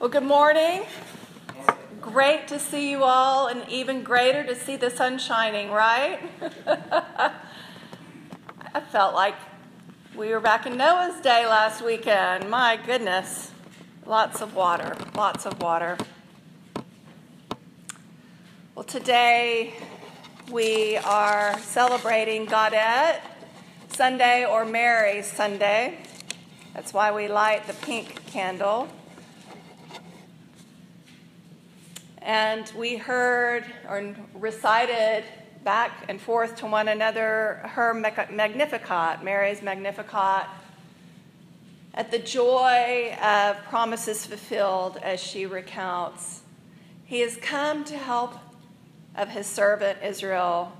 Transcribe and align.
Well, 0.00 0.08
good 0.08 0.22
morning. 0.22 0.84
Great 2.00 2.48
to 2.48 2.58
see 2.58 2.90
you 2.90 3.04
all, 3.04 3.48
and 3.48 3.68
even 3.68 4.02
greater 4.02 4.42
to 4.44 4.54
see 4.54 4.76
the 4.76 4.88
sun 4.88 5.18
shining, 5.18 5.70
right? 5.70 6.18
I 8.74 8.80
felt 8.90 9.14
like 9.14 9.34
we 10.16 10.30
were 10.30 10.40
back 10.40 10.64
in 10.64 10.78
Noah's 10.78 11.20
day 11.20 11.46
last 11.46 11.84
weekend. 11.84 12.48
My 12.48 12.78
goodness. 12.86 13.50
Lots 14.06 14.40
of 14.40 14.54
water, 14.54 14.96
lots 15.14 15.44
of 15.44 15.60
water. 15.60 15.98
Well, 18.74 18.86
today 18.86 19.74
we 20.50 20.96
are 20.96 21.58
celebrating 21.58 22.46
Gaudete 22.46 23.20
Sunday 23.88 24.46
or 24.46 24.64
Mary 24.64 25.20
Sunday. 25.20 25.98
That's 26.72 26.94
why 26.94 27.12
we 27.12 27.28
light 27.28 27.66
the 27.66 27.74
pink 27.74 28.24
candle. 28.24 28.88
And 32.22 32.70
we 32.76 32.96
heard 32.96 33.64
or 33.88 34.14
recited 34.34 35.24
back 35.64 36.04
and 36.08 36.20
forth 36.20 36.56
to 36.56 36.66
one 36.66 36.88
another 36.88 37.60
her 37.64 37.94
Magnificat, 37.94 39.22
Mary's 39.22 39.62
Magnificat, 39.62 40.46
at 41.94 42.10
the 42.10 42.18
joy 42.18 43.16
of 43.22 43.56
promises 43.64 44.26
fulfilled 44.26 44.98
as 45.02 45.20
she 45.20 45.46
recounts. 45.46 46.42
He 47.04 47.20
has 47.20 47.36
come 47.36 47.84
to 47.84 47.96
help 47.96 48.34
of 49.16 49.28
his 49.28 49.46
servant 49.46 49.98
Israel, 50.02 50.72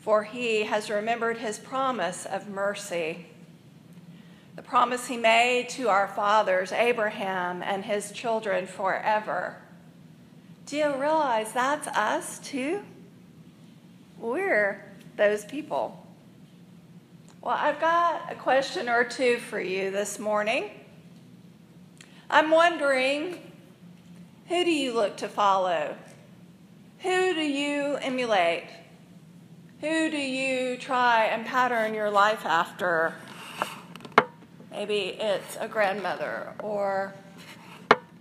for 0.00 0.22
he 0.22 0.62
has 0.64 0.90
remembered 0.90 1.38
his 1.38 1.58
promise 1.58 2.24
of 2.24 2.48
mercy, 2.48 3.26
the 4.56 4.62
promise 4.62 5.06
he 5.06 5.16
made 5.16 5.68
to 5.70 5.88
our 5.88 6.08
fathers, 6.08 6.72
Abraham 6.72 7.62
and 7.62 7.84
his 7.84 8.12
children 8.12 8.66
forever 8.66 9.56
do 10.66 10.76
you 10.76 10.94
realize 10.94 11.52
that's 11.52 11.88
us 11.88 12.38
too? 12.38 12.82
We're 14.18 14.84
those 15.16 15.44
people. 15.44 16.06
Well, 17.40 17.56
I've 17.58 17.80
got 17.80 18.30
a 18.30 18.36
question 18.36 18.88
or 18.88 19.04
two 19.04 19.38
for 19.38 19.60
you 19.60 19.90
this 19.90 20.18
morning. 20.18 20.70
I'm 22.30 22.50
wondering 22.50 23.38
who 24.48 24.64
do 24.64 24.70
you 24.70 24.94
look 24.94 25.16
to 25.18 25.28
follow? 25.28 25.96
Who 27.00 27.34
do 27.34 27.42
you 27.42 27.96
emulate? 27.96 28.64
Who 29.80 30.10
do 30.10 30.16
you 30.16 30.76
try 30.76 31.24
and 31.24 31.44
pattern 31.44 31.94
your 31.94 32.10
life 32.10 32.46
after? 32.46 33.14
Maybe 34.70 35.16
it's 35.18 35.56
a 35.58 35.66
grandmother 35.66 36.54
or 36.60 37.14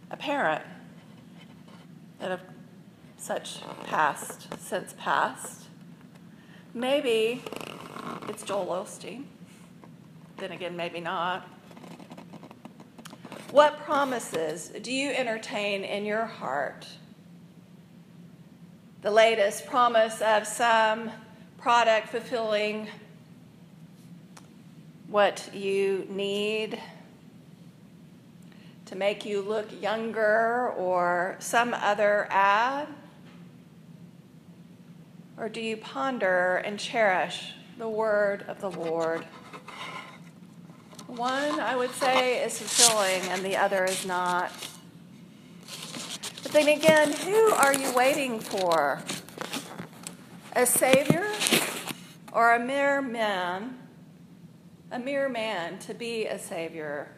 a 0.10 0.18
parent 0.18 0.64
that 2.22 2.30
have 2.30 2.42
such 3.18 3.62
past, 3.86 4.48
since 4.60 4.94
past. 4.98 5.66
Maybe 6.74 7.42
it's 8.30 8.44
Joel 8.44 8.68
Osteen. 8.68 9.24
Then 10.38 10.52
again, 10.52 10.76
maybe 10.76 11.00
not. 11.00 11.48
What 13.50 13.80
promises 13.80 14.72
do 14.82 14.94
you 14.94 15.10
entertain 15.10 15.84
in 15.84 16.06
your 16.06 16.26
heart? 16.26 16.88
The 19.02 19.12
latest 19.12 19.66
promise 19.66 20.22
of 20.22 20.46
some 20.46 21.12
product 21.58 22.10
fulfilling 22.10 22.88
what 25.08 25.50
you 25.54 26.06
need 26.08 26.80
to 28.92 28.98
make 28.98 29.24
you 29.26 29.42
look 29.42 29.68
younger 29.82 30.70
or 30.78 31.38
some 31.40 31.74
other 31.74 32.28
ad? 32.30 32.90
Or 35.38 35.48
do 35.48 35.62
you 35.62 35.78
ponder 35.78 36.58
and 36.58 36.78
cherish 36.78 37.54
the 37.78 37.88
word 37.88 38.44
of 38.50 38.60
the 38.60 38.70
Lord? 38.70 39.26
One, 41.08 41.62
I 41.62 41.78
would 41.78 41.92
say, 41.92 42.44
is 42.44 42.60
fulfilling 42.60 43.32
and 43.32 43.46
the 43.46 43.56
other 43.56 43.86
is 43.86 44.06
not. 44.06 44.52
But 46.44 46.52
then 46.52 46.68
again, 46.68 47.14
who 47.14 47.52
are 47.54 47.74
you 47.74 47.94
waiting 47.94 48.42
for? 48.42 49.02
A 50.54 50.66
Savior 50.66 51.32
or 52.34 52.56
a 52.56 52.60
mere 52.60 53.02
man? 53.02 53.80
A 54.92 55.00
mere 55.00 55.30
man 55.30 55.80
to 55.80 55.94
be 55.94 56.26
a 56.26 56.38
Savior? 56.38 57.16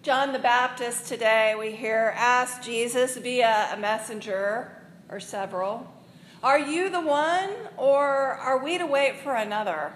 John 0.00 0.32
the 0.32 0.38
Baptist 0.38 1.06
today, 1.06 1.56
we 1.58 1.72
hear, 1.72 2.14
ask 2.16 2.62
Jesus 2.62 3.16
via 3.16 3.70
a 3.72 3.76
messenger 3.76 4.70
or 5.08 5.18
several, 5.18 5.92
Are 6.40 6.58
you 6.58 6.88
the 6.88 7.00
one, 7.00 7.50
or 7.76 8.06
are 8.06 8.62
we 8.62 8.78
to 8.78 8.86
wait 8.86 9.16
for 9.16 9.34
another? 9.34 9.92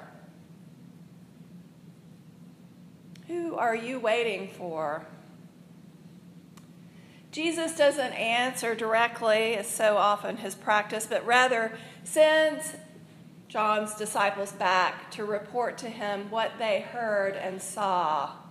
Who 3.29 3.55
are 3.55 3.77
you 3.77 4.01
waiting 4.01 4.49
for? 4.49 5.07
Jesus 7.31 7.77
doesn't 7.77 8.12
answer 8.12 8.75
directly, 8.75 9.55
as 9.55 9.69
so 9.69 9.97
often 9.97 10.37
his 10.37 10.57
practice, 10.57 11.07
but 11.07 11.25
rather 11.25 11.79
sends 12.03 12.75
John's 13.47 13.95
disciples 13.95 14.51
back 14.51 15.12
to 15.12 15.25
report 15.25 15.79
to 15.79 15.89
him 15.89 16.29
what 16.29 16.59
they 16.59 16.81
heard 16.81 17.37
and 17.37 17.62
saw. 17.62 18.42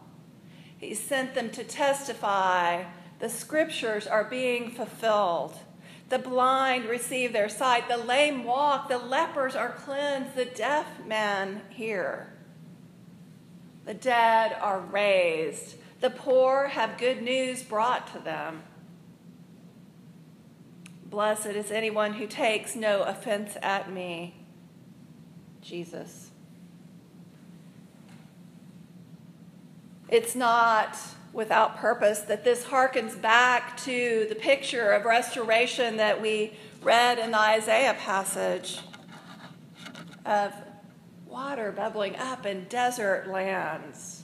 He 0.81 0.95
sent 0.95 1.35
them 1.35 1.51
to 1.51 1.63
testify 1.63 2.85
the 3.19 3.29
scriptures 3.29 4.07
are 4.07 4.23
being 4.23 4.71
fulfilled. 4.71 5.53
The 6.09 6.17
blind 6.17 6.85
receive 6.85 7.31
their 7.31 7.49
sight, 7.49 7.87
the 7.87 7.97
lame 7.97 8.43
walk, 8.43 8.89
the 8.89 8.97
lepers 8.97 9.55
are 9.55 9.71
cleansed, 9.71 10.35
the 10.35 10.45
deaf 10.45 10.87
man 11.05 11.61
hear. 11.69 12.33
The 13.85 13.93
dead 13.93 14.57
are 14.59 14.79
raised, 14.81 15.75
the 16.01 16.09
poor 16.09 16.69
have 16.69 16.97
good 16.97 17.21
news 17.21 17.61
brought 17.61 18.11
to 18.13 18.19
them. 18.19 18.63
Blessed 21.05 21.45
is 21.47 21.71
anyone 21.71 22.13
who 22.13 22.25
takes 22.25 22.75
no 22.75 23.03
offense 23.03 23.55
at 23.61 23.91
me. 23.91 24.47
Jesus. 25.61 26.31
It's 30.11 30.35
not 30.35 30.97
without 31.31 31.77
purpose 31.77 32.19
that 32.19 32.44
this 32.44 32.66
harkens 32.66 33.19
back 33.19 33.77
to 33.77 34.25
the 34.27 34.35
picture 34.35 34.91
of 34.91 35.05
restoration 35.05 35.95
that 35.95 36.22
we 36.22 36.51
read 36.81 37.17
in 37.17 37.31
the 37.31 37.39
Isaiah 37.39 37.94
passage 37.94 38.79
of 40.25 40.53
water 41.25 41.72
bubbling 41.72 42.17
up 42.17 42.45
in 42.45 42.66
desert 42.66 43.29
lands. 43.29 44.23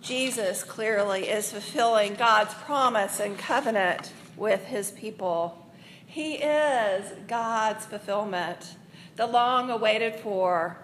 Jesus 0.00 0.64
clearly 0.64 1.28
is 1.28 1.52
fulfilling 1.52 2.16
God's 2.16 2.54
promise 2.54 3.20
and 3.20 3.38
covenant 3.38 4.12
with 4.36 4.64
his 4.64 4.90
people. 4.90 5.70
He 6.04 6.34
is 6.34 7.12
God's 7.28 7.86
fulfillment, 7.86 8.74
the 9.14 9.28
long 9.28 9.70
awaited 9.70 10.16
for 10.16 10.81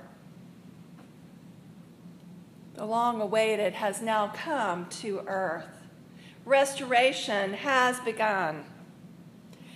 the 2.79 2.87
long 2.87 3.21
awaited, 3.21 3.73
has 3.73 4.01
now 4.01 4.29
come 4.29 4.87
to 4.87 5.21
earth. 5.27 5.67
Restoration 6.45 7.55
has 7.55 7.99
begun. 8.01 8.65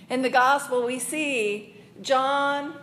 In 0.09 0.21
the 0.21 0.29
gospel, 0.29 0.85
we 0.85 0.99
see 0.99 1.75
John 2.01 2.73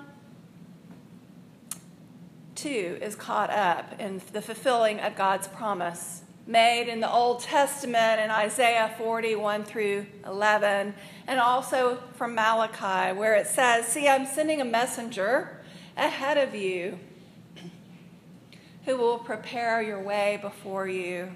too 2.54 2.98
is 3.00 3.14
caught 3.16 3.48
up 3.48 3.98
in 3.98 4.20
the 4.34 4.42
fulfilling 4.42 5.00
of 5.00 5.16
God's 5.16 5.48
promise 5.48 6.20
made 6.46 6.90
in 6.90 7.00
the 7.00 7.10
Old 7.10 7.40
Testament 7.40 8.20
in 8.20 8.30
Isaiah 8.30 8.94
41 8.98 9.64
through 9.64 10.04
11, 10.26 10.92
and 11.28 11.40
also 11.40 11.98
from 12.16 12.34
Malachi, 12.34 13.16
where 13.16 13.36
it 13.36 13.46
says, 13.46 13.86
See, 13.86 14.06
I'm 14.06 14.26
sending 14.26 14.60
a 14.60 14.66
messenger 14.66 15.62
ahead 15.96 16.36
of 16.36 16.54
you 16.54 16.98
who 18.84 18.96
will 18.96 19.18
prepare 19.18 19.82
your 19.82 20.00
way 20.00 20.38
before 20.40 20.88
you. 20.88 21.30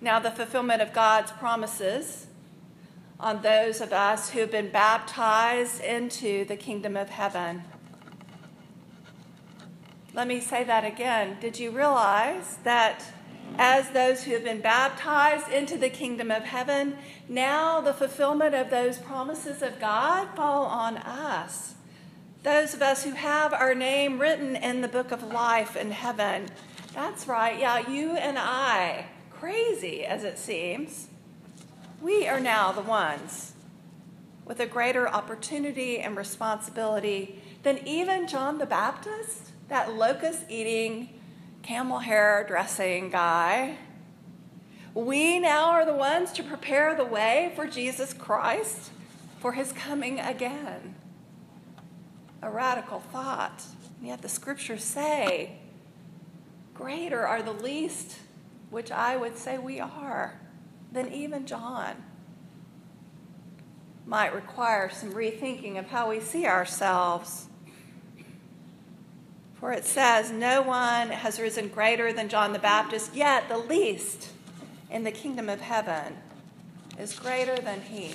Now, 0.00 0.18
the 0.18 0.30
fulfillment 0.30 0.80
of 0.80 0.92
God's 0.92 1.32
promises 1.32 2.26
on 3.20 3.42
those 3.42 3.80
of 3.80 3.92
us 3.92 4.30
who 4.30 4.40
have 4.40 4.50
been 4.50 4.70
baptized 4.70 5.82
into 5.82 6.44
the 6.44 6.56
kingdom 6.56 6.96
of 6.96 7.10
heaven. 7.10 7.64
Let 10.14 10.28
me 10.28 10.40
say 10.40 10.64
that 10.64 10.84
again. 10.84 11.36
Did 11.40 11.58
you 11.58 11.70
realize 11.70 12.58
that 12.62 13.04
as 13.56 13.90
those 13.90 14.22
who 14.22 14.32
have 14.32 14.44
been 14.44 14.60
baptized 14.60 15.48
into 15.48 15.76
the 15.76 15.90
kingdom 15.90 16.30
of 16.30 16.44
heaven, 16.44 16.96
now 17.28 17.80
the 17.80 17.92
fulfillment 17.92 18.54
of 18.54 18.70
those 18.70 18.98
promises 18.98 19.62
of 19.62 19.80
God 19.80 20.28
fall 20.36 20.66
on 20.66 20.96
us? 20.98 21.74
Those 22.42 22.72
of 22.72 22.82
us 22.82 23.02
who 23.02 23.12
have 23.12 23.52
our 23.52 23.74
name 23.74 24.20
written 24.20 24.54
in 24.54 24.80
the 24.80 24.88
book 24.88 25.10
of 25.10 25.22
life 25.24 25.76
in 25.76 25.90
heaven. 25.90 26.48
That's 26.94 27.26
right. 27.26 27.58
Yeah, 27.58 27.88
you 27.88 28.12
and 28.12 28.38
I, 28.38 29.06
crazy 29.30 30.04
as 30.04 30.22
it 30.22 30.38
seems, 30.38 31.08
we 32.00 32.28
are 32.28 32.38
now 32.38 32.70
the 32.70 32.80
ones 32.80 33.54
with 34.44 34.60
a 34.60 34.66
greater 34.66 35.08
opportunity 35.08 35.98
and 35.98 36.16
responsibility 36.16 37.42
than 37.64 37.86
even 37.86 38.28
John 38.28 38.58
the 38.58 38.66
Baptist, 38.66 39.50
that 39.68 39.94
locust 39.94 40.44
eating, 40.48 41.20
camel 41.62 41.98
hair 41.98 42.44
dressing 42.46 43.10
guy. 43.10 43.76
We 44.94 45.38
now 45.38 45.70
are 45.70 45.84
the 45.84 45.92
ones 45.92 46.32
to 46.32 46.42
prepare 46.42 46.94
the 46.94 47.04
way 47.04 47.52
for 47.56 47.66
Jesus 47.66 48.14
Christ 48.14 48.90
for 49.40 49.52
his 49.52 49.72
coming 49.72 50.18
again. 50.18 50.94
A 52.42 52.50
radical 52.50 53.00
thought. 53.00 53.62
And 53.98 54.08
yet 54.08 54.22
the 54.22 54.28
scriptures 54.28 54.84
say, 54.84 55.58
greater 56.78 57.26
are 57.26 57.42
the 57.42 57.52
least, 57.52 58.18
which 58.70 58.92
I 58.92 59.16
would 59.16 59.36
say 59.36 59.58
we 59.58 59.80
are, 59.80 60.38
than 60.92 61.12
even 61.12 61.44
John. 61.44 61.96
Might 64.06 64.32
require 64.32 64.88
some 64.88 65.12
rethinking 65.12 65.78
of 65.78 65.88
how 65.88 66.08
we 66.08 66.20
see 66.20 66.46
ourselves. 66.46 67.48
For 69.54 69.72
it 69.72 69.84
says, 69.84 70.30
No 70.30 70.62
one 70.62 71.10
has 71.10 71.40
risen 71.40 71.68
greater 71.68 72.12
than 72.12 72.28
John 72.28 72.52
the 72.52 72.60
Baptist, 72.60 73.14
yet 73.14 73.48
the 73.48 73.58
least 73.58 74.30
in 74.88 75.02
the 75.02 75.10
kingdom 75.10 75.48
of 75.48 75.60
heaven 75.60 76.16
is 76.98 77.18
greater 77.18 77.56
than 77.56 77.80
he. 77.80 78.14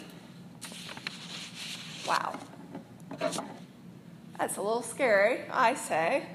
Wow. 2.08 2.40
That's 4.44 4.58
a 4.58 4.62
little 4.62 4.82
scary, 4.82 5.40
I 5.50 5.74
say. 5.74 6.26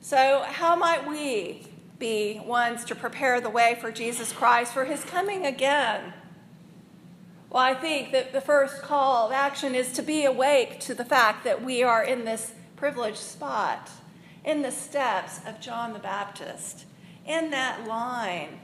So, 0.00 0.44
how 0.46 0.76
might 0.76 1.04
we 1.08 1.66
be 1.98 2.40
ones 2.46 2.84
to 2.84 2.94
prepare 2.94 3.40
the 3.40 3.50
way 3.50 3.76
for 3.80 3.90
Jesus 3.90 4.32
Christ 4.32 4.72
for 4.72 4.84
his 4.84 5.02
coming 5.02 5.44
again? 5.44 6.12
Well, 7.50 7.64
I 7.64 7.74
think 7.74 8.12
that 8.12 8.32
the 8.32 8.40
first 8.40 8.82
call 8.82 9.26
of 9.26 9.32
action 9.32 9.74
is 9.74 9.90
to 9.94 10.02
be 10.02 10.26
awake 10.26 10.78
to 10.82 10.94
the 10.94 11.04
fact 11.04 11.42
that 11.42 11.60
we 11.60 11.82
are 11.82 12.04
in 12.04 12.24
this 12.24 12.52
privileged 12.76 13.16
spot, 13.16 13.90
in 14.44 14.62
the 14.62 14.70
steps 14.70 15.40
of 15.44 15.60
John 15.60 15.92
the 15.92 15.98
Baptist, 15.98 16.84
in 17.26 17.50
that 17.50 17.84
line 17.88 18.60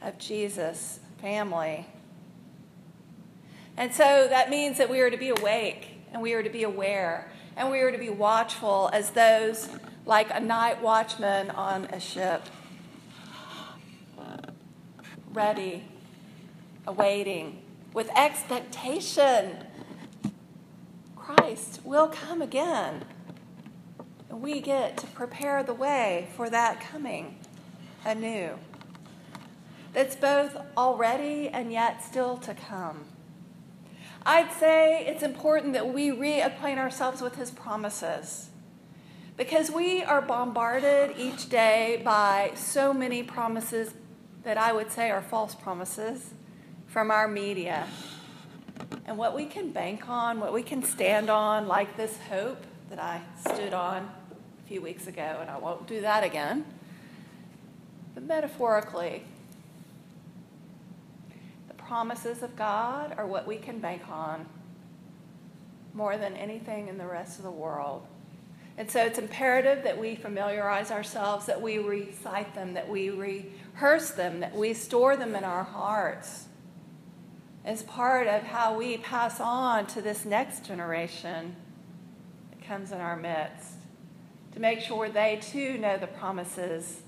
of 0.00 0.16
Jesus' 0.16 1.00
family. 1.20 1.84
And 3.80 3.94
so 3.94 4.28
that 4.28 4.50
means 4.50 4.76
that 4.76 4.90
we 4.90 5.00
are 5.00 5.08
to 5.08 5.16
be 5.16 5.30
awake 5.30 5.88
and 6.12 6.20
we 6.20 6.34
are 6.34 6.42
to 6.42 6.50
be 6.50 6.64
aware 6.64 7.32
and 7.56 7.70
we 7.70 7.80
are 7.80 7.90
to 7.90 7.96
be 7.96 8.10
watchful 8.10 8.90
as 8.92 9.12
those 9.12 9.70
like 10.04 10.28
a 10.30 10.38
night 10.38 10.82
watchman 10.82 11.50
on 11.52 11.86
a 11.86 11.98
ship, 11.98 12.42
ready, 15.32 15.84
awaiting, 16.86 17.62
with 17.94 18.10
expectation. 18.14 19.56
Christ 21.16 21.80
will 21.82 22.08
come 22.08 22.42
again. 22.42 23.06
And 24.28 24.42
we 24.42 24.60
get 24.60 24.98
to 24.98 25.06
prepare 25.06 25.62
the 25.62 25.72
way 25.72 26.28
for 26.36 26.50
that 26.50 26.82
coming 26.82 27.38
anew 28.04 28.58
that's 29.94 30.16
both 30.16 30.54
already 30.76 31.48
and 31.48 31.72
yet 31.72 32.04
still 32.04 32.36
to 32.36 32.52
come. 32.52 33.06
I'd 34.26 34.52
say 34.52 35.06
it's 35.06 35.22
important 35.22 35.72
that 35.72 35.92
we 35.92 36.10
reacquaint 36.10 36.76
ourselves 36.76 37.22
with 37.22 37.36
his 37.36 37.50
promises 37.50 38.50
because 39.36 39.70
we 39.70 40.02
are 40.02 40.20
bombarded 40.20 41.16
each 41.16 41.48
day 41.48 42.02
by 42.04 42.52
so 42.54 42.92
many 42.92 43.22
promises 43.22 43.94
that 44.42 44.58
I 44.58 44.72
would 44.72 44.92
say 44.92 45.10
are 45.10 45.22
false 45.22 45.54
promises 45.54 46.34
from 46.86 47.10
our 47.10 47.26
media. 47.26 47.86
And 49.06 49.16
what 49.16 49.34
we 49.34 49.46
can 49.46 49.70
bank 49.70 50.08
on, 50.08 50.40
what 50.40 50.52
we 50.52 50.62
can 50.62 50.82
stand 50.82 51.30
on, 51.30 51.66
like 51.66 51.96
this 51.96 52.18
hope 52.28 52.62
that 52.90 52.98
I 52.98 53.22
stood 53.38 53.72
on 53.72 54.10
a 54.62 54.68
few 54.68 54.82
weeks 54.82 55.06
ago, 55.06 55.38
and 55.40 55.48
I 55.48 55.56
won't 55.56 55.86
do 55.86 56.02
that 56.02 56.24
again. 56.24 56.66
But 58.14 58.24
metaphorically, 58.24 59.24
promises 61.90 62.44
of 62.44 62.54
God 62.54 63.14
are 63.18 63.26
what 63.26 63.48
we 63.48 63.56
can 63.56 63.80
bank 63.80 64.02
on 64.08 64.46
more 65.92 66.16
than 66.16 66.36
anything 66.36 66.86
in 66.86 66.96
the 66.96 67.04
rest 67.04 67.38
of 67.38 67.44
the 67.44 67.50
world. 67.50 68.06
And 68.78 68.88
so 68.88 69.04
it's 69.04 69.18
imperative 69.18 69.82
that 69.82 69.98
we 69.98 70.14
familiarize 70.14 70.92
ourselves, 70.92 71.46
that 71.46 71.60
we 71.60 71.78
recite 71.78 72.54
them, 72.54 72.74
that 72.74 72.88
we 72.88 73.10
rehearse 73.10 74.12
them, 74.12 74.38
that 74.38 74.54
we 74.54 74.72
store 74.72 75.16
them 75.16 75.34
in 75.34 75.42
our 75.42 75.64
hearts 75.64 76.46
as 77.64 77.82
part 77.82 78.28
of 78.28 78.44
how 78.44 78.78
we 78.78 78.96
pass 78.98 79.40
on 79.40 79.84
to 79.88 80.00
this 80.00 80.24
next 80.24 80.64
generation 80.64 81.56
that 82.52 82.64
comes 82.64 82.92
in 82.92 83.00
our 83.00 83.16
midst, 83.16 83.74
to 84.52 84.60
make 84.60 84.78
sure 84.78 85.08
they 85.08 85.40
too 85.42 85.76
know 85.76 85.96
the 85.96 86.06
promises, 86.06 87.02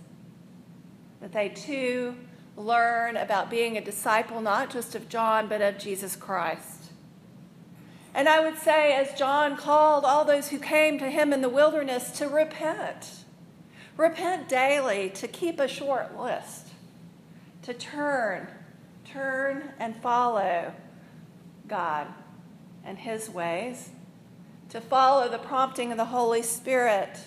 that 1.20 1.30
they 1.30 1.50
too 1.50 2.16
learn 2.56 3.16
about 3.16 3.50
being 3.50 3.76
a 3.76 3.84
disciple 3.84 4.40
not 4.40 4.70
just 4.70 4.94
of 4.94 5.08
John, 5.08 5.48
but 5.48 5.60
of 5.60 5.78
Jesus 5.78 6.16
Christ. 6.16 6.90
And 8.14 8.28
I 8.28 8.40
would 8.40 8.58
say, 8.58 8.94
as 8.94 9.18
John 9.18 9.56
called 9.56 10.04
all 10.04 10.24
those 10.24 10.48
who 10.48 10.58
came 10.58 10.98
to 10.98 11.10
him 11.10 11.32
in 11.32 11.40
the 11.40 11.48
wilderness 11.48 12.10
to 12.18 12.28
repent, 12.28 13.24
repent 13.96 14.48
daily, 14.48 15.08
to 15.10 15.26
keep 15.26 15.58
a 15.58 15.68
short 15.68 16.18
list, 16.18 16.68
to 17.62 17.72
turn, 17.72 18.48
turn 19.04 19.72
and 19.78 19.96
follow 19.96 20.74
God 21.66 22.08
and 22.84 22.98
his 22.98 23.30
ways, 23.30 23.90
to 24.68 24.80
follow 24.80 25.28
the 25.28 25.38
prompting 25.38 25.90
of 25.90 25.96
the 25.96 26.06
Holy 26.06 26.42
Spirit 26.42 27.18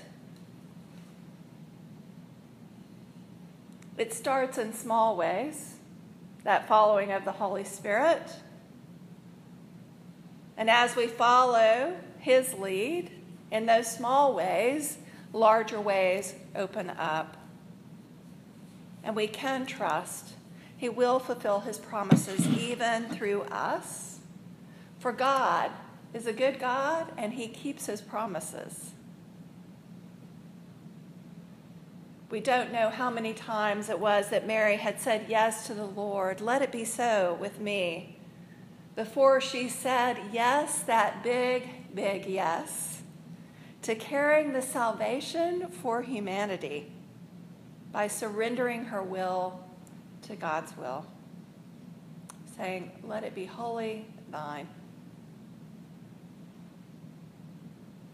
It 3.98 4.14
starts 4.14 4.58
in 4.58 4.74
small 4.74 5.16
ways, 5.16 5.76
that 6.44 6.68
following 6.68 7.12
of 7.12 7.26
the 7.26 7.32
Holy 7.32 7.64
Spirit. 7.64 8.30
And 10.58 10.70
as 10.70 10.96
we 10.96 11.08
follow 11.08 11.96
His 12.20 12.54
lead 12.54 13.12
in 13.52 13.66
those 13.66 13.90
small 13.92 14.36
ways, 14.36 14.98
larger 15.34 15.80
ways 15.80 16.36
open 16.56 16.90
up. 16.92 17.38
And 19.04 19.16
we 19.16 19.28
can 19.28 19.66
trust 19.66 20.34
He 20.78 20.90
will 20.90 21.20
fulfill 21.20 21.62
His 21.62 21.78
promises 21.78 22.46
even 22.58 23.06
through 23.06 23.44
us. 23.44 24.20
For 25.00 25.12
God 25.12 25.72
is 26.14 26.28
a 26.28 26.34
good 26.34 26.60
God 26.60 27.12
and 27.18 27.34
He 27.34 27.48
keeps 27.48 27.86
His 27.86 28.02
promises. 28.02 28.92
We 32.30 32.40
don't 32.40 32.74
know 32.74 32.90
how 32.90 33.12
many 33.12 33.34
times 33.34 33.90
it 33.90 34.00
was 34.00 34.30
that 34.30 34.48
Mary 34.48 34.78
had 34.78 35.00
said 35.00 35.28
yes 35.30 35.68
to 35.68 35.76
the 35.76 35.86
Lord. 35.86 36.42
Let 36.42 36.64
it 36.64 36.72
be 36.72 36.84
so 36.84 37.38
with 37.40 37.60
me. 37.60 38.18
Before 38.96 39.40
she 39.40 39.70
said 39.70 40.18
yes, 40.32 40.80
that 40.84 41.22
big, 41.22 41.94
big 41.94 42.26
yes, 42.26 43.04
to 43.84 43.94
carrying 43.94 44.54
the 44.54 44.62
salvation 44.62 45.68
for 45.70 46.02
humanity 46.02 46.92
by 47.92 48.08
surrendering 48.08 48.86
her 48.86 49.04
will 49.04 49.60
to 50.24 50.36
God's 50.36 50.76
will, 50.76 51.06
saying, 52.58 52.92
Let 53.04 53.24
it 53.24 53.36
be 53.36 53.46
wholly 53.46 54.08
thine. 54.32 54.68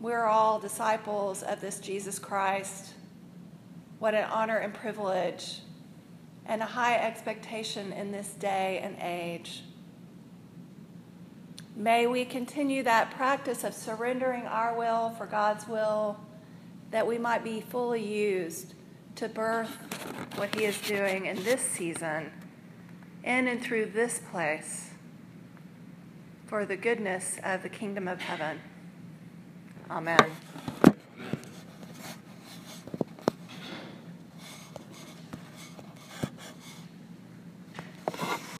We're 0.01 0.25
all 0.25 0.59
disciples 0.59 1.43
of 1.43 1.61
this 1.61 1.79
Jesus 1.79 2.19
Christ 2.19 2.95
what 4.01 4.15
an 4.15 4.23
honor 4.31 4.57
and 4.57 4.73
privilege 4.73 5.59
and 6.47 6.63
a 6.63 6.65
high 6.65 6.95
expectation 6.95 7.93
in 7.93 8.11
this 8.11 8.29
day 8.29 8.79
and 8.81 8.97
age. 8.99 9.61
May 11.75 12.07
we 12.07 12.25
continue 12.25 12.81
that 12.81 13.11
practice 13.11 13.63
of 13.63 13.75
surrendering 13.75 14.47
our 14.47 14.75
will 14.75 15.11
for 15.11 15.27
God's 15.27 15.67
will, 15.67 16.19
that 16.89 17.05
we 17.05 17.19
might 17.19 17.43
be 17.43 17.61
fully 17.61 18.03
used 18.03 18.73
to 19.17 19.29
birth 19.29 19.77
what 20.35 20.55
He 20.55 20.65
is 20.65 20.81
doing 20.81 21.27
in 21.27 21.43
this 21.43 21.61
season, 21.61 22.31
in 23.23 23.47
and 23.47 23.61
through 23.61 23.85
this 23.85 24.19
place, 24.31 24.89
for 26.47 26.65
the 26.65 26.75
goodness 26.75 27.37
of 27.43 27.61
the 27.61 27.69
kingdom 27.69 28.07
of 28.07 28.19
heaven. 28.19 28.61
Amen. 29.91 30.31